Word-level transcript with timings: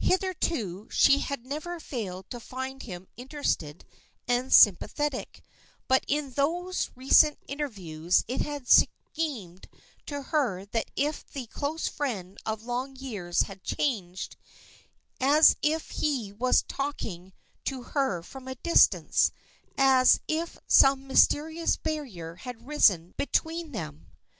Hitherto 0.00 0.88
she 0.90 1.20
had 1.20 1.46
never 1.46 1.78
failed 1.78 2.28
to 2.30 2.40
find 2.40 2.82
him 2.82 3.06
interested 3.16 3.84
and 4.26 4.52
sympathetic; 4.52 5.44
but 5.86 6.04
in 6.08 6.32
those 6.32 6.90
recent 6.96 7.38
interviews 7.46 8.24
it 8.26 8.40
had 8.40 8.66
seemed 8.66 9.68
to 10.06 10.22
her 10.22 10.58
as 10.58 10.68
if 10.96 11.24
the 11.28 11.46
close 11.46 11.86
friend 11.86 12.36
of 12.44 12.64
long 12.64 12.96
years 12.96 13.42
had 13.42 13.62
changed; 13.62 14.34
as 15.20 15.54
if 15.62 15.90
he 15.90 16.32
was 16.32 16.62
talking 16.62 17.32
to 17.66 17.84
her 17.84 18.24
from 18.24 18.48
a 18.48 18.56
distance; 18.56 19.30
as 19.78 20.18
if 20.26 20.58
some 20.66 21.06
mysterious 21.06 21.76
barrier 21.76 22.34
had 22.34 22.62
arisen 22.66 23.14
between 23.16 23.70
them. 23.70 24.08